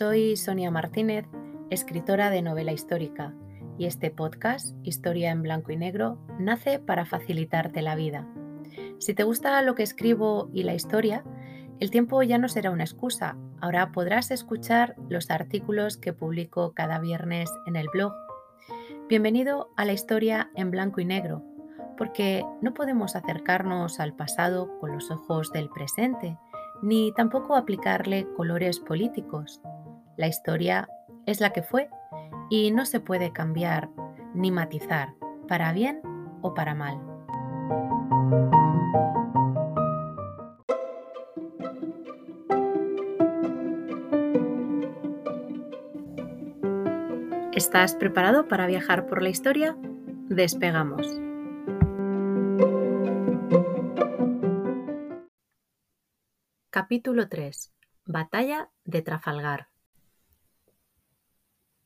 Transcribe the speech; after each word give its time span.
Soy 0.00 0.34
Sonia 0.38 0.70
Martínez, 0.70 1.26
escritora 1.68 2.30
de 2.30 2.40
novela 2.40 2.72
histórica, 2.72 3.34
y 3.76 3.84
este 3.84 4.10
podcast, 4.10 4.74
Historia 4.82 5.30
en 5.30 5.42
Blanco 5.42 5.72
y 5.72 5.76
Negro, 5.76 6.16
nace 6.38 6.78
para 6.78 7.04
facilitarte 7.04 7.82
la 7.82 7.96
vida. 7.96 8.26
Si 8.98 9.12
te 9.12 9.24
gusta 9.24 9.60
lo 9.60 9.74
que 9.74 9.82
escribo 9.82 10.48
y 10.54 10.62
la 10.62 10.72
historia, 10.72 11.22
el 11.80 11.90
tiempo 11.90 12.22
ya 12.22 12.38
no 12.38 12.48
será 12.48 12.70
una 12.70 12.84
excusa. 12.84 13.36
Ahora 13.60 13.92
podrás 13.92 14.30
escuchar 14.30 14.96
los 15.10 15.30
artículos 15.30 15.98
que 15.98 16.14
publico 16.14 16.72
cada 16.72 16.98
viernes 16.98 17.50
en 17.66 17.76
el 17.76 17.88
blog. 17.92 18.14
Bienvenido 19.06 19.68
a 19.76 19.84
la 19.84 19.92
historia 19.92 20.50
en 20.54 20.70
blanco 20.70 21.02
y 21.02 21.04
negro, 21.04 21.44
porque 21.98 22.42
no 22.62 22.72
podemos 22.72 23.16
acercarnos 23.16 24.00
al 24.00 24.16
pasado 24.16 24.78
con 24.78 24.92
los 24.92 25.10
ojos 25.10 25.52
del 25.52 25.68
presente, 25.68 26.38
ni 26.80 27.12
tampoco 27.12 27.54
aplicarle 27.54 28.26
colores 28.34 28.80
políticos. 28.80 29.60
La 30.20 30.28
historia 30.28 30.86
es 31.24 31.40
la 31.40 31.48
que 31.54 31.62
fue 31.62 31.88
y 32.50 32.72
no 32.72 32.84
se 32.84 33.00
puede 33.00 33.32
cambiar 33.32 33.88
ni 34.34 34.50
matizar, 34.50 35.14
para 35.48 35.72
bien 35.72 36.02
o 36.42 36.52
para 36.52 36.74
mal. 36.74 37.00
¿Estás 47.54 47.94
preparado 47.94 48.46
para 48.46 48.66
viajar 48.66 49.06
por 49.06 49.22
la 49.22 49.30
historia? 49.30 49.74
Despegamos. 50.28 51.06
Capítulo 56.68 57.30
3. 57.30 57.72
Batalla 58.04 58.68
de 58.84 59.00
Trafalgar. 59.00 59.69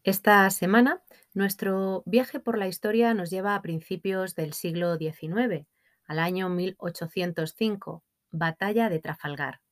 Esta 0.04 0.50
semana, 0.50 1.02
nuestro 1.32 2.02
viaje 2.04 2.38
por 2.38 2.58
la 2.58 2.68
historia 2.68 3.14
nos 3.14 3.30
lleva 3.30 3.54
a 3.54 3.62
principios 3.62 4.34
del 4.34 4.52
siglo 4.52 4.98
XIX, 4.98 5.66
al 6.04 6.18
año 6.18 6.50
1805, 6.50 8.04
Batalla 8.30 8.90
de 8.90 8.98
Trafalgar. 8.98 9.62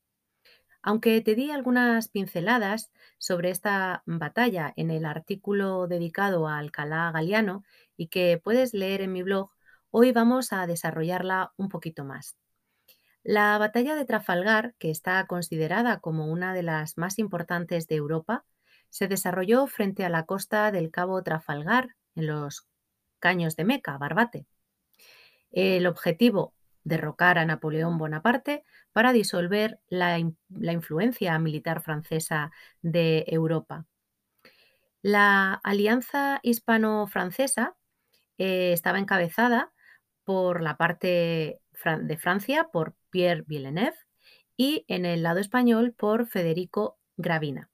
Aunque 0.80 1.20
te 1.20 1.34
di 1.34 1.50
algunas 1.50 2.08
pinceladas 2.08 2.90
sobre 3.18 3.50
esta 3.50 4.04
batalla 4.06 4.72
en 4.76 4.90
el 4.90 5.04
artículo 5.04 5.86
dedicado 5.86 6.48
a 6.48 6.56
Alcalá 6.56 7.12
Galiano 7.12 7.62
y 7.94 8.06
que 8.06 8.40
puedes 8.42 8.72
leer 8.72 9.02
en 9.02 9.12
mi 9.12 9.22
blog, 9.22 9.50
hoy 9.90 10.12
vamos 10.12 10.54
a 10.54 10.66
desarrollarla 10.66 11.52
un 11.58 11.68
poquito 11.68 12.06
más. 12.06 12.38
La 13.22 13.58
batalla 13.58 13.94
de 13.96 14.06
Trafalgar, 14.06 14.74
que 14.78 14.90
está 14.90 15.26
considerada 15.26 16.00
como 16.00 16.32
una 16.32 16.54
de 16.54 16.62
las 16.62 16.96
más 16.96 17.18
importantes 17.18 17.86
de 17.86 17.96
Europa, 17.96 18.46
se 18.92 19.08
desarrolló 19.08 19.66
frente 19.66 20.04
a 20.04 20.10
la 20.10 20.26
costa 20.26 20.70
del 20.70 20.90
Cabo 20.90 21.22
Trafalgar, 21.22 21.96
en 22.14 22.26
los 22.26 22.68
Caños 23.20 23.56
de 23.56 23.64
Meca, 23.64 23.96
Barbate. 23.96 24.44
El 25.50 25.86
objetivo 25.86 26.52
derrocar 26.84 27.38
a 27.38 27.46
Napoleón 27.46 27.96
Bonaparte 27.96 28.64
para 28.92 29.14
disolver 29.14 29.80
la, 29.88 30.18
influencia 30.18 31.38
militar 31.38 31.80
francesa 31.80 32.50
de 32.82 33.24
Europa. 33.28 33.86
La 35.00 35.54
alianza 35.64 36.40
hispano-francesa 36.42 37.74
eh, 38.36 38.74
estaba 38.74 38.98
encabezada 38.98 39.72
por 40.22 40.60
la 40.60 40.76
parte 40.76 41.62
de 41.82 42.16
Francia, 42.18 42.68
por 42.70 42.94
Pierre 43.08 43.44
Villeneuve, 43.46 43.96
y 44.54 44.84
en 44.88 45.06
el 45.06 45.22
lado 45.22 45.40
español 45.40 45.94
por 45.96 46.26
Federico 46.26 46.98
Gravina. 47.16 47.71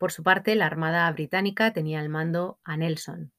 Por 0.00 0.12
su 0.12 0.22
parte, 0.22 0.54
la 0.54 0.64
Armada 0.64 1.12
británica 1.12 1.74
tenía 1.74 2.00
el 2.00 2.08
mando 2.08 2.58
a 2.64 2.78
Nelson. 2.78 3.32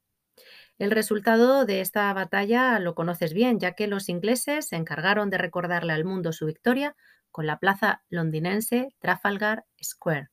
El 0.78 0.92
resultado 0.92 1.66
de 1.66 1.82
esta 1.82 2.14
batalla 2.14 2.78
lo 2.78 2.94
conoces 2.94 3.34
bien, 3.34 3.60
ya 3.60 3.72
que 3.72 3.88
los 3.88 4.10
ingleses 4.10 4.68
se 4.68 4.76
encargaron 4.76 5.32
de 5.32 5.40
recordarle 5.40 5.94
al 5.94 6.06
mundo 6.06 6.32
su 6.34 6.46
victoria 6.46 6.96
con 7.32 7.48
la 7.48 7.58
plaza 7.58 8.04
londinense 8.10 8.94
Trafalgar 9.00 9.66
Square. 9.84 10.30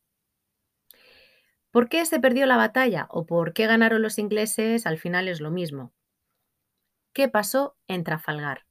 ¿Por 1.71 1.89
qué 1.89 2.05
se 2.05 2.21
perdió 2.21 2.45
la 2.45 2.59
batalla 2.59 3.07
o 3.09 3.25
por 3.25 3.55
qué 3.55 3.67
ganaron 3.67 4.03
los 4.03 4.19
ingleses 4.19 4.85
al 4.85 4.99
final 4.99 5.29
es 5.29 5.41
lo 5.41 5.51
mismo? 5.51 5.95
¿Qué 7.15 7.31
pasó 7.31 7.75
en 7.87 8.05
Trafalgar? 8.05 8.67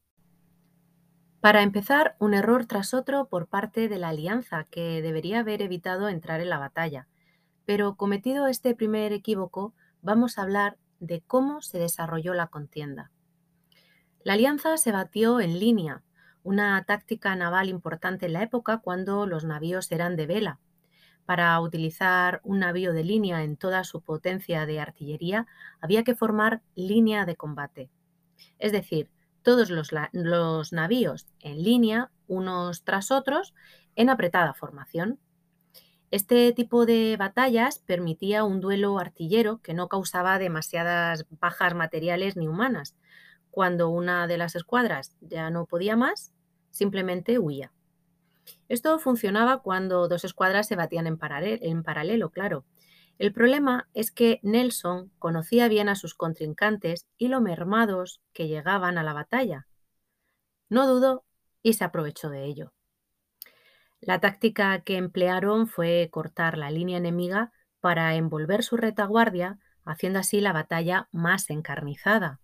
Para 1.42 1.64
empezar, 1.64 2.18
un 2.20 2.36
error 2.36 2.68
tras 2.68 2.94
otro 2.94 3.30
por 3.30 3.48
parte 3.48 3.90
de 3.90 3.98
la 3.98 4.10
alianza 4.10 4.66
que 4.66 5.02
debería 5.02 5.40
haber 5.40 5.64
evitado 5.64 6.08
entrar 6.08 6.40
en 6.40 6.52
la 6.52 6.60
batalla. 6.60 7.08
Pero 7.68 7.98
cometido 7.98 8.48
este 8.48 8.74
primer 8.76 9.12
equívoco, 9.12 9.74
vamos 10.02 10.38
a 10.38 10.44
hablar 10.44 10.78
de 11.02 11.20
cómo 11.20 11.62
se 11.62 11.80
desarrolló 11.80 12.34
la 12.34 12.48
contienda. 12.48 13.12
La 14.24 14.34
alianza 14.34 14.78
se 14.78 14.94
batió 14.94 15.42
en 15.42 15.60
línea, 15.60 16.02
una 16.44 16.82
táctica 16.86 17.36
naval 17.36 17.68
importante 17.68 18.28
en 18.28 18.32
la 18.32 18.44
época 18.44 18.78
cuando 18.78 19.28
los 19.28 19.44
navíos 19.44 19.92
eran 19.92 20.16
de 20.16 20.28
vela. 20.28 20.60
Para 21.26 21.60
utilizar 21.60 22.40
un 22.46 22.60
navío 22.60 22.94
de 22.94 23.04
línea 23.04 23.44
en 23.44 23.58
toda 23.58 23.84
su 23.84 24.00
potencia 24.00 24.66
de 24.66 24.80
artillería, 24.80 25.46
había 25.82 26.06
que 26.06 26.16
formar 26.16 26.62
línea 26.74 27.26
de 27.26 27.36
combate. 27.36 27.90
Es 28.60 28.72
decir, 28.72 29.10
todos 29.42 29.70
los, 29.70 29.92
navíos 30.72 31.28
en 31.42 31.64
línea, 31.64 32.12
unos 32.28 32.86
tras 32.86 33.12
otros, 33.12 33.54
en 33.98 34.10
apretada 34.10 34.54
formación. 34.54 35.20
Este 36.10 36.54
tipo 36.54 36.86
de 36.86 37.18
batallas 37.18 37.80
permitía 37.80 38.46
un 38.46 38.62
duelo 38.62 38.98
artillero 38.98 39.62
que 39.62 39.74
no 39.74 39.90
causaba 39.90 40.40
demasiadas 40.40 41.26
bajas 41.30 41.76
materiales 41.76 42.38
ni 42.38 42.48
humanas. 42.48 42.96
Cuando 43.52 43.90
una 43.90 44.26
de 44.26 44.38
las 44.38 44.56
escuadras 44.56 45.18
ya 45.20 45.50
no 45.50 45.66
podía 45.66 45.98
más, 45.98 46.34
simplemente 46.72 47.40
huía. 47.40 47.74
Esto 48.70 48.98
funcionaba 49.00 49.62
cuando 49.62 50.08
dos 50.08 50.24
escuadras 50.24 50.68
se 50.68 50.78
batían 50.78 51.08
en, 51.08 51.20
en 51.20 51.84
paralelo, 51.84 52.30
claro. 52.30 52.64
El 53.18 53.34
problema 53.34 53.90
es 53.94 54.12
que 54.12 54.40
Nelson 54.44 55.12
conocía 55.20 55.68
bien 55.68 55.90
a 55.90 55.96
sus 55.96 56.14
contrincantes 56.14 57.06
y 57.18 57.28
lo 57.28 57.42
mermados 57.42 58.22
que 58.32 58.48
llegaban 58.48 58.98
a 58.98 59.04
la 59.04 59.12
batalla. 59.12 59.68
No 60.70 60.88
dudó 60.88 61.26
y 61.64 61.74
se 61.74 61.84
aprovechó 61.84 62.30
de 62.30 62.46
ello. 62.46 62.72
La 64.02 64.20
táctica 64.20 64.80
que 64.82 64.98
emplearon 64.98 65.68
fue 65.68 66.10
cortar 66.12 66.58
la 66.58 66.70
línea 66.70 66.98
enemiga 66.98 67.52
para 67.80 68.16
envolver 68.16 68.64
su 68.64 68.78
retaguardia, 68.78 69.60
haciendo 69.86 70.20
así 70.20 70.40
la 70.40 70.54
batalla 70.54 71.10
más 71.12 71.50
encarnizada. 71.50 72.40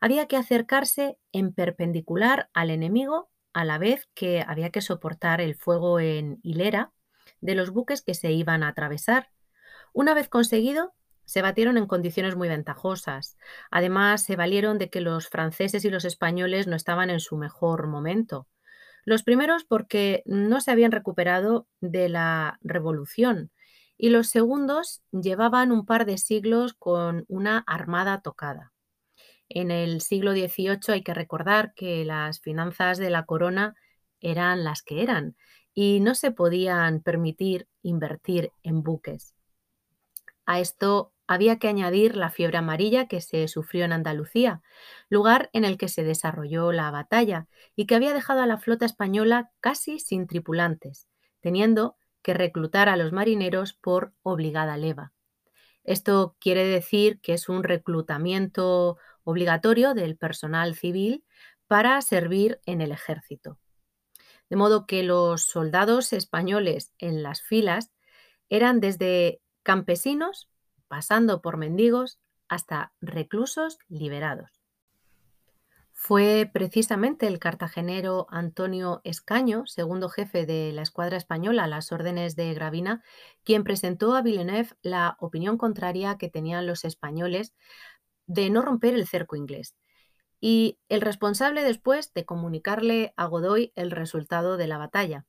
Había 0.00 0.26
que 0.26 0.36
acercarse 0.36 1.18
en 1.32 1.52
perpendicular 1.52 2.48
al 2.54 2.70
enemigo 2.70 3.30
a 3.52 3.64
la 3.64 3.78
vez 3.78 4.08
que 4.14 4.44
había 4.46 4.70
que 4.70 4.80
soportar 4.80 5.40
el 5.40 5.54
fuego 5.54 6.00
en 6.00 6.38
hilera 6.42 6.92
de 7.40 7.54
los 7.54 7.70
buques 7.70 8.02
que 8.02 8.14
se 8.14 8.32
iban 8.32 8.62
a 8.62 8.68
atravesar. 8.68 9.30
Una 9.92 10.14
vez 10.14 10.28
conseguido, 10.28 10.94
se 11.24 11.42
batieron 11.42 11.76
en 11.76 11.86
condiciones 11.86 12.36
muy 12.36 12.48
ventajosas. 12.48 13.36
Además, 13.70 14.22
se 14.22 14.36
valieron 14.36 14.78
de 14.78 14.88
que 14.88 15.02
los 15.02 15.28
franceses 15.28 15.84
y 15.84 15.90
los 15.90 16.04
españoles 16.06 16.66
no 16.66 16.76
estaban 16.76 17.10
en 17.10 17.20
su 17.20 17.36
mejor 17.36 17.86
momento. 17.86 18.46
Los 19.08 19.22
primeros 19.22 19.64
porque 19.64 20.22
no 20.26 20.60
se 20.60 20.70
habían 20.70 20.92
recuperado 20.92 21.66
de 21.80 22.10
la 22.10 22.58
revolución 22.60 23.50
y 23.96 24.10
los 24.10 24.28
segundos 24.28 25.00
llevaban 25.12 25.72
un 25.72 25.86
par 25.86 26.04
de 26.04 26.18
siglos 26.18 26.74
con 26.74 27.24
una 27.26 27.64
armada 27.66 28.20
tocada. 28.20 28.74
En 29.48 29.70
el 29.70 30.02
siglo 30.02 30.32
XVIII 30.32 30.92
hay 30.92 31.02
que 31.02 31.14
recordar 31.14 31.72
que 31.72 32.04
las 32.04 32.40
finanzas 32.40 32.98
de 32.98 33.08
la 33.08 33.24
corona 33.24 33.76
eran 34.20 34.62
las 34.62 34.82
que 34.82 35.02
eran 35.02 35.36
y 35.72 36.00
no 36.00 36.14
se 36.14 36.30
podían 36.30 37.00
permitir 37.00 37.66
invertir 37.80 38.52
en 38.62 38.82
buques. 38.82 39.34
A 40.44 40.60
esto 40.60 41.14
había 41.28 41.58
que 41.58 41.68
añadir 41.68 42.16
la 42.16 42.30
fiebre 42.30 42.58
amarilla 42.58 43.06
que 43.06 43.20
se 43.20 43.46
sufrió 43.46 43.84
en 43.84 43.92
Andalucía, 43.92 44.62
lugar 45.10 45.50
en 45.52 45.64
el 45.64 45.76
que 45.76 45.88
se 45.88 46.02
desarrolló 46.02 46.72
la 46.72 46.90
batalla 46.90 47.46
y 47.76 47.86
que 47.86 47.94
había 47.94 48.14
dejado 48.14 48.40
a 48.40 48.46
la 48.46 48.58
flota 48.58 48.86
española 48.86 49.52
casi 49.60 50.00
sin 50.00 50.26
tripulantes, 50.26 51.06
teniendo 51.40 51.96
que 52.22 52.34
reclutar 52.34 52.88
a 52.88 52.96
los 52.96 53.12
marineros 53.12 53.74
por 53.74 54.14
obligada 54.22 54.76
leva. 54.78 55.12
Esto 55.84 56.36
quiere 56.40 56.64
decir 56.64 57.20
que 57.20 57.34
es 57.34 57.48
un 57.48 57.62
reclutamiento 57.62 58.96
obligatorio 59.22 59.94
del 59.94 60.16
personal 60.16 60.74
civil 60.74 61.24
para 61.66 62.00
servir 62.00 62.60
en 62.64 62.80
el 62.80 62.90
ejército. 62.90 63.58
De 64.48 64.56
modo 64.56 64.86
que 64.86 65.02
los 65.02 65.42
soldados 65.42 66.14
españoles 66.14 66.92
en 66.98 67.22
las 67.22 67.42
filas 67.42 67.92
eran 68.48 68.80
desde 68.80 69.42
campesinos 69.62 70.48
pasando 70.88 71.40
por 71.42 71.56
mendigos 71.56 72.18
hasta 72.48 72.92
reclusos 73.00 73.78
liberados. 73.88 74.50
Fue 76.00 76.48
precisamente 76.52 77.26
el 77.26 77.40
cartagenero 77.40 78.28
Antonio 78.30 79.00
Escaño, 79.02 79.66
segundo 79.66 80.08
jefe 80.08 80.46
de 80.46 80.70
la 80.72 80.82
escuadra 80.82 81.16
española 81.16 81.64
a 81.64 81.66
las 81.66 81.90
órdenes 81.90 82.36
de 82.36 82.54
Gravina, 82.54 83.02
quien 83.42 83.64
presentó 83.64 84.14
a 84.14 84.22
Villeneuve 84.22 84.76
la 84.80 85.16
opinión 85.18 85.58
contraria 85.58 86.16
que 86.16 86.30
tenían 86.30 86.68
los 86.68 86.84
españoles 86.84 87.52
de 88.26 88.48
no 88.48 88.62
romper 88.62 88.94
el 88.94 89.08
cerco 89.08 89.34
inglés 89.34 89.74
y 90.40 90.78
el 90.88 91.00
responsable 91.00 91.64
después 91.64 92.14
de 92.14 92.24
comunicarle 92.24 93.12
a 93.16 93.26
Godoy 93.26 93.72
el 93.74 93.90
resultado 93.90 94.56
de 94.56 94.68
la 94.68 94.78
batalla. 94.78 95.26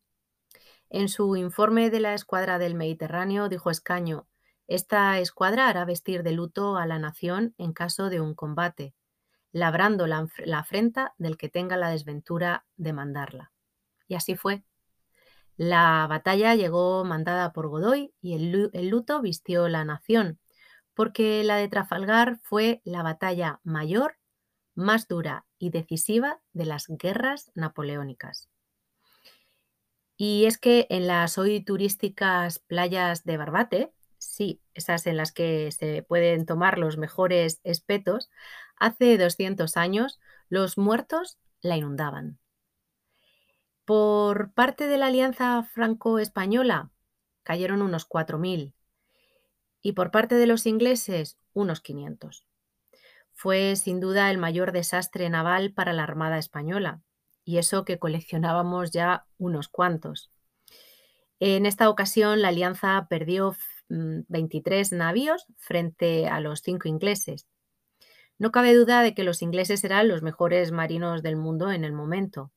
En 0.91 1.09
su 1.09 1.35
informe 1.35 1.89
de 1.89 1.99
la 1.99 2.13
escuadra 2.13 2.59
del 2.59 2.75
Mediterráneo 2.75 3.49
dijo 3.49 3.71
Escaño, 3.71 4.27
esta 4.69 5.19
escuadra 5.19 5.67
hará 5.67 5.83
vestir 5.83 6.23
de 6.23 6.31
luto 6.31 6.77
a 6.77 6.85
la 6.85 6.99
nación 6.99 7.53
en 7.57 7.73
caso 7.73 8.09
de 8.09 8.21
un 8.21 8.33
combate 8.33 8.93
labrando 9.51 10.07
la, 10.07 10.27
afrenta 10.53 11.13
del 11.17 11.37
que 11.37 11.49
tenga 11.49 11.77
la 11.77 11.89
desventura 11.89 12.65
de 12.77 12.93
mandarla. 12.93 13.51
Y 14.07 14.15
así 14.15 14.35
fue. 14.35 14.63
La 15.57 16.07
batalla 16.07 16.55
llegó 16.55 17.03
mandada 17.03 17.51
por 17.51 17.67
Godoy 17.67 18.13
y 18.21 18.35
el, 18.35 18.69
el 18.73 18.89
luto 18.89 19.21
vistió 19.21 19.67
la 19.67 19.83
nación, 19.83 20.39
porque 20.93 21.43
la 21.43 21.57
de 21.57 21.67
Trafalgar 21.67 22.39
fue 22.41 22.81
la 22.85 23.03
batalla 23.03 23.59
mayor, 23.63 24.17
más 24.75 25.07
dura 25.07 25.45
y 25.57 25.71
decisiva 25.71 26.41
de 26.53 26.65
las 26.65 26.85
guerras 26.87 27.51
napoleónicas. 27.55 28.49
Y 30.15 30.45
es 30.45 30.57
que 30.57 30.87
en 30.89 31.07
las 31.07 31.37
hoy 31.37 31.63
turísticas 31.63 32.59
playas 32.59 33.23
de 33.23 33.37
Barbate, 33.37 33.93
sí, 34.19 34.61
esas 34.73 35.07
en 35.07 35.17
las 35.17 35.31
que 35.31 35.71
se 35.71 36.03
pueden 36.03 36.45
tomar 36.45 36.77
los 36.77 36.97
mejores 36.97 37.59
espetos, 37.63 38.29
hace 38.77 39.17
200 39.17 39.75
años 39.77 40.19
los 40.49 40.77
muertos 40.77 41.39
la 41.61 41.77
inundaban. 41.77 42.39
Por 43.85 44.53
parte 44.53 44.85
de 44.85 44.97
la 44.97 45.07
Alianza 45.07 45.63
Franco-Española 45.63 46.91
cayeron 47.41 47.81
unos 47.81 48.05
4.000 48.05 48.73
y 49.81 49.93
por 49.93 50.11
parte 50.11 50.35
de 50.35 50.45
los 50.45 50.65
ingleses 50.67 51.39
unos 51.53 51.81
500. 51.81 52.45
Fue 53.33 53.75
sin 53.75 53.99
duda 53.99 54.29
el 54.29 54.37
mayor 54.37 54.73
desastre 54.73 55.29
naval 55.29 55.73
para 55.73 55.93
la 55.93 56.03
Armada 56.03 56.37
Española, 56.37 57.01
y 57.45 57.57
eso 57.57 57.85
que 57.85 57.97
coleccionábamos 57.97 58.91
ya 58.91 59.25
unos 59.37 59.69
cuantos. 59.69 60.29
En 61.39 61.65
esta 61.65 61.89
ocasión 61.89 62.41
la 62.41 62.49
Alianza 62.49 63.07
perdió 63.09 63.55
23 63.89 64.91
mm, 64.91 64.95
navíos 64.95 65.45
frente 65.57 66.27
a 66.27 66.39
los 66.39 66.61
cinco 66.61 66.87
ingleses. 66.87 67.47
No 68.37 68.51
cabe 68.51 68.73
duda 68.73 69.01
de 69.01 69.13
que 69.13 69.23
los 69.23 69.41
ingleses 69.41 69.83
eran 69.83 70.07
los 70.07 70.21
mejores 70.21 70.71
marinos 70.71 71.23
del 71.23 71.35
mundo 71.35 71.71
en 71.71 71.83
el 71.83 71.91
momento. 71.91 72.51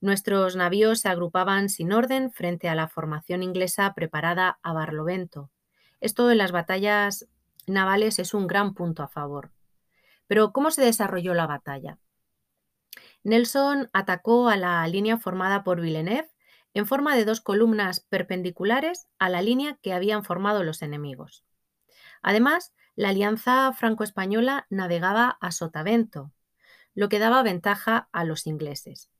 Nuestros 0.00 0.56
navíos 0.56 1.00
se 1.00 1.08
agrupaban 1.08 1.68
sin 1.68 1.92
orden 1.92 2.32
frente 2.32 2.68
a 2.68 2.74
la 2.74 2.88
formación 2.88 3.42
inglesa 3.42 3.94
preparada 3.94 4.58
a 4.62 4.72
Barlovento. 4.72 5.50
Esto 6.00 6.30
en 6.30 6.38
las 6.38 6.52
batallas 6.52 7.28
navales 7.66 8.18
es 8.18 8.34
un 8.34 8.46
gran 8.46 8.74
punto 8.74 9.02
a 9.02 9.08
favor. 9.08 9.52
Pero 10.26 10.52
¿cómo 10.52 10.70
se 10.70 10.82
desarrolló 10.82 11.34
la 11.34 11.46
batalla? 11.46 11.98
Nelson 13.22 13.88
atacó 13.92 14.48
a 14.48 14.56
la 14.56 14.86
línea 14.88 15.18
formada 15.18 15.62
por 15.62 15.80
Villeneuve 15.80 16.28
en 16.74 16.86
forma 16.86 17.16
de 17.16 17.24
dos 17.24 17.40
columnas 17.40 18.00
perpendiculares 18.00 19.06
a 19.18 19.28
la 19.28 19.42
línea 19.42 19.78
que 19.82 19.92
habían 19.92 20.24
formado 20.24 20.64
los 20.64 20.82
enemigos. 20.82 21.44
Además, 22.22 22.72
la 22.94 23.10
alianza 23.10 23.72
franco-española 23.72 24.66
navegaba 24.70 25.38
a 25.40 25.50
sotavento, 25.50 26.32
lo 26.94 27.08
que 27.08 27.18
daba 27.18 27.42
ventaja 27.42 28.08
a 28.12 28.24
los 28.24 28.46
ingleses. 28.46 29.10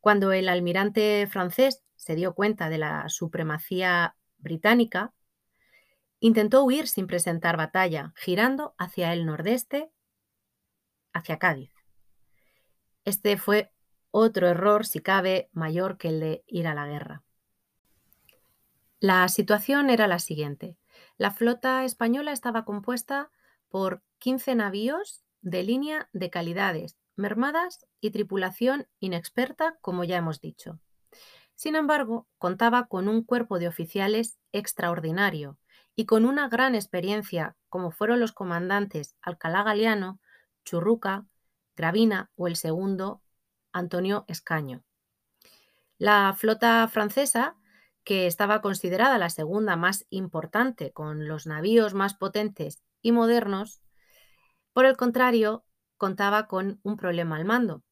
Cuando 0.00 0.32
el 0.32 0.48
almirante 0.48 1.26
francés 1.30 1.82
se 1.96 2.14
dio 2.14 2.34
cuenta 2.34 2.68
de 2.68 2.78
la 2.78 3.08
supremacía 3.08 4.16
británica, 4.38 5.12
intentó 6.20 6.64
huir 6.64 6.88
sin 6.88 7.06
presentar 7.06 7.56
batalla, 7.56 8.12
girando 8.16 8.74
hacia 8.78 9.12
el 9.12 9.26
nordeste, 9.26 9.90
hacia 11.12 11.38
Cádiz. 11.38 11.72
Este 13.04 13.36
fue 13.36 13.72
otro 14.10 14.48
error, 14.48 14.86
si 14.86 15.00
cabe, 15.00 15.48
mayor 15.52 15.98
que 15.98 16.08
el 16.08 16.20
de 16.20 16.44
ir 16.46 16.66
a 16.66 16.74
la 16.74 16.86
guerra. 16.86 17.22
La 19.00 19.28
situación 19.28 19.90
era 19.90 20.08
la 20.08 20.18
siguiente. 20.18 20.76
La 21.18 21.30
flota 21.30 21.84
española 21.84 22.32
estaba 22.32 22.64
compuesta 22.64 23.30
por 23.68 24.02
15 24.18 24.54
navíos 24.56 25.22
de 25.40 25.62
línea 25.62 26.08
de 26.12 26.30
calidades 26.30 26.96
mermadas 27.18 27.86
y 28.00 28.10
tripulación 28.10 28.86
inexperta, 29.00 29.76
como 29.80 30.04
ya 30.04 30.16
hemos 30.16 30.40
dicho. 30.40 30.78
Sin 31.54 31.74
embargo, 31.74 32.28
contaba 32.38 32.86
con 32.86 33.08
un 33.08 33.24
cuerpo 33.24 33.58
de 33.58 33.68
oficiales 33.68 34.38
extraordinario 34.52 35.58
y 35.96 36.06
con 36.06 36.24
una 36.24 36.48
gran 36.48 36.76
experiencia, 36.76 37.56
como 37.68 37.90
fueron 37.90 38.20
los 38.20 38.32
comandantes 38.32 39.16
Alcalá 39.20 39.64
Galeano, 39.64 40.20
Churruca, 40.64 41.26
Gravina 41.76 42.30
o 42.36 42.46
el 42.46 42.56
segundo 42.56 43.20
Antonio 43.72 44.24
Escaño. 44.28 44.84
La 45.98 46.34
flota 46.36 46.86
francesa, 46.88 47.56
que 48.04 48.26
estaba 48.26 48.62
considerada 48.62 49.18
la 49.18 49.30
segunda 49.30 49.76
más 49.76 50.06
importante 50.10 50.92
con 50.92 51.28
los 51.28 51.46
navíos 51.46 51.94
más 51.94 52.14
potentes 52.14 52.82
y 53.02 53.12
modernos, 53.12 53.82
por 54.72 54.86
el 54.86 54.96
contrario, 54.96 55.64
contaba 55.96 56.46
con 56.46 56.80
un 56.84 56.96
problema 56.96 57.36
al 57.36 57.44
mando, 57.44 57.82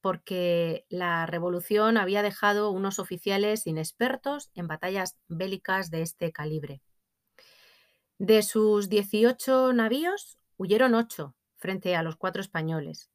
porque 0.00 0.86
la 0.88 1.26
revolución 1.26 1.96
había 1.96 2.22
dejado 2.22 2.70
unos 2.70 2.98
oficiales 2.98 3.66
inexpertos 3.66 4.50
en 4.54 4.66
batallas 4.66 5.16
bélicas 5.28 5.90
de 5.90 6.02
este 6.02 6.32
calibre. 6.32 6.82
De 8.18 8.42
sus 8.42 8.88
18 8.88 9.72
navíos, 9.72 10.38
huyeron 10.56 10.94
8 10.94 11.34
frente 11.56 11.94
a 11.94 12.02
los 12.02 12.16
cuatro 12.16 12.42
españoles. 12.42 13.10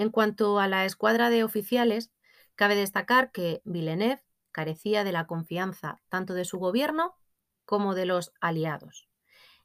En 0.00 0.08
cuanto 0.08 0.58
a 0.58 0.66
la 0.66 0.86
escuadra 0.86 1.28
de 1.28 1.44
oficiales, 1.44 2.10
cabe 2.54 2.74
destacar 2.74 3.32
que 3.32 3.60
Villeneuve 3.66 4.24
carecía 4.50 5.04
de 5.04 5.12
la 5.12 5.26
confianza 5.26 6.00
tanto 6.08 6.32
de 6.32 6.46
su 6.46 6.58
gobierno 6.58 7.16
como 7.66 7.94
de 7.94 8.06
los 8.06 8.32
aliados. 8.40 9.10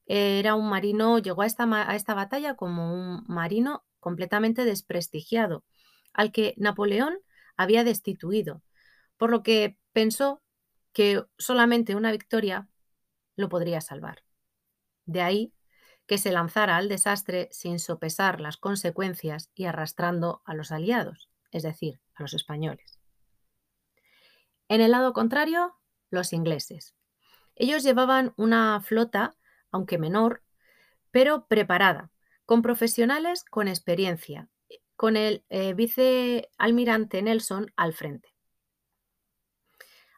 Era 0.05 0.55
un 0.55 0.69
marino, 0.69 1.19
llegó 1.19 1.43
a 1.43 1.45
esta, 1.45 1.63
a 1.89 1.95
esta 1.95 2.13
batalla 2.15 2.55
como 2.55 2.93
un 2.93 3.23
marino 3.29 3.85
completamente 4.01 4.65
desprestigiado, 4.65 5.63
al 6.11 6.33
que 6.33 6.53
Napoleón 6.57 7.17
había 7.55 7.85
destituido, 7.85 8.61
por 9.15 9.29
lo 9.29 9.41
que 9.41 9.77
pensó 9.93 10.41
que 10.91 11.23
solamente 11.37 11.95
una 11.95 12.11
victoria 12.11 12.67
lo 13.37 13.47
podría 13.47 13.79
salvar. 13.79 14.25
De 15.05 15.21
ahí 15.21 15.53
que 16.07 16.17
se 16.17 16.31
lanzara 16.31 16.77
al 16.77 16.89
desastre 16.89 17.49
sin 17.51 17.79
sopesar 17.79 18.41
las 18.41 18.57
consecuencias 18.57 19.49
y 19.55 19.65
arrastrando 19.65 20.41
a 20.45 20.53
los 20.53 20.71
aliados, 20.71 21.29
es 21.51 21.63
decir, 21.63 21.99
a 22.15 22.23
los 22.23 22.33
españoles. 22.33 22.99
En 24.67 24.81
el 24.81 24.91
lado 24.91 25.13
contrario, 25.13 25.75
los 26.09 26.33
ingleses. 26.33 26.95
Ellos 27.55 27.83
llevaban 27.83 28.33
una 28.35 28.79
flota, 28.81 29.35
aunque 29.71 29.97
menor, 29.97 30.43
pero 31.11 31.47
preparada, 31.47 32.11
con 32.45 32.61
profesionales 32.61 33.43
con 33.43 33.67
experiencia, 33.67 34.49
con 34.95 35.17
el 35.17 35.43
eh, 35.49 35.73
vicealmirante 35.73 37.21
Nelson 37.21 37.71
al 37.75 37.93
frente. 37.93 38.34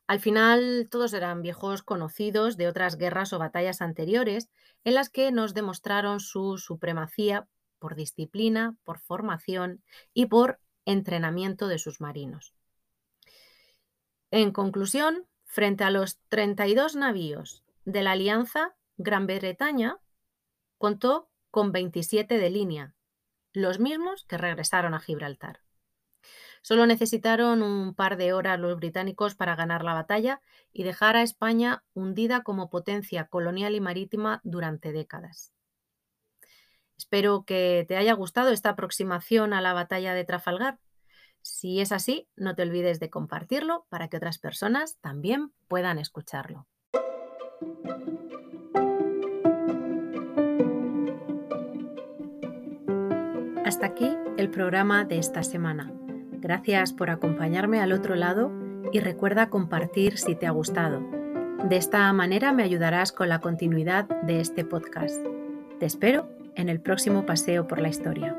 Al 0.07 0.21
final 0.21 0.87
todos 0.89 1.13
eran 1.13 1.41
viejos 1.41 1.83
conocidos 1.83 2.55
de 2.55 2.69
otras 2.69 2.95
guerras 2.95 3.33
o 3.33 3.39
batallas 3.39 3.81
anteriores 3.81 4.49
en 4.85 4.95
las 4.95 5.09
que 5.09 5.31
nos 5.33 5.53
demostraron 5.53 6.21
su 6.21 6.57
supremacía 6.57 7.47
por 7.77 7.95
disciplina, 7.95 8.77
por 8.85 8.99
formación 8.99 9.83
y 10.13 10.27
por 10.27 10.59
entrenamiento 10.85 11.67
de 11.67 11.77
sus 11.77 11.99
marinos. 11.99 12.53
En 14.31 14.51
conclusión, 14.51 15.27
frente 15.43 15.83
a 15.83 15.91
los 15.91 16.19
32 16.29 16.95
navíos 16.95 17.63
de 17.83 18.01
la 18.01 18.11
Alianza, 18.11 18.75
Gran 18.95 19.27
Bretaña 19.27 19.99
contó 20.77 21.29
con 21.51 21.71
27 21.71 22.37
de 22.37 22.49
línea, 22.49 22.95
los 23.51 23.79
mismos 23.79 24.25
que 24.25 24.37
regresaron 24.37 24.93
a 24.93 24.99
Gibraltar. 24.99 25.66
Solo 26.61 26.85
necesitaron 26.85 27.61
un 27.63 27.93
par 27.93 28.17
de 28.17 28.33
horas 28.33 28.59
los 28.59 28.75
británicos 28.77 29.35
para 29.35 29.55
ganar 29.55 29.83
la 29.83 29.93
batalla 29.93 30.41
y 30.73 30.83
dejar 30.83 31.15
a 31.15 31.21
España 31.21 31.83
hundida 31.93 32.43
como 32.43 32.69
potencia 32.69 33.25
colonial 33.25 33.75
y 33.75 33.81
marítima 33.81 34.41
durante 34.43 34.91
décadas. 34.91 35.53
Espero 36.97 37.43
que 37.45 37.85
te 37.87 37.95
haya 37.95 38.13
gustado 38.13 38.49
esta 38.49 38.69
aproximación 38.69 39.53
a 39.53 39.61
la 39.61 39.73
batalla 39.73 40.13
de 40.13 40.25
Trafalgar. 40.25 40.79
Si 41.41 41.79
es 41.79 41.91
así, 41.91 42.27
no 42.35 42.55
te 42.55 42.63
olvides 42.63 42.99
de 42.99 43.09
compartirlo 43.09 43.85
para 43.89 44.09
que 44.09 44.17
otras 44.17 44.39
personas 44.39 44.97
también 44.99 45.53
puedan 45.67 45.99
escucharlo. 45.99 46.67
Hasta 53.63 53.85
aquí 53.85 54.09
el 54.37 54.49
programa 54.49 55.05
de 55.05 55.19
esta 55.19 55.43
semana. 55.43 55.93
Gracias 56.39 56.93
por 56.93 57.09
acompañarme 57.09 57.81
al 57.81 57.91
otro 57.91 58.15
lado 58.15 58.51
y 58.91 58.99
recuerda 58.99 59.49
compartir 59.49 60.17
si 60.17 60.35
te 60.35 60.47
ha 60.47 60.51
gustado. 60.51 61.01
De 61.63 61.77
esta 61.77 62.11
manera 62.13 62.53
me 62.53 62.63
ayudarás 62.63 63.11
con 63.11 63.29
la 63.29 63.41
continuidad 63.41 64.07
de 64.23 64.39
este 64.39 64.63
podcast. 64.63 65.25
Te 65.79 65.85
espero 65.85 66.29
en 66.55 66.69
el 66.69 66.79
próximo 66.79 67.25
paseo 67.25 67.67
por 67.67 67.79
la 67.79 67.89
historia. 67.89 68.35